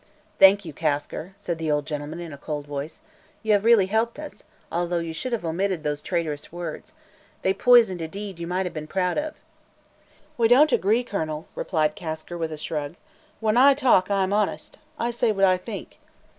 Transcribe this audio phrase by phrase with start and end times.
[0.39, 3.01] "Thank you, Kasker," said the old gentleman, in a cold voice.
[3.43, 6.95] "You have really helped us, although you should have omitted those traitorous words.
[7.43, 9.35] They poisoned a deed you might have been proud of."
[10.39, 12.95] "We don't agree, Colonel," replied Kasker, with a shrug.
[13.39, 15.99] "When I talk, I'm honest; I say what I think."